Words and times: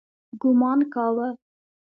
ګومان 0.41 0.79
کاوه. 0.93 1.27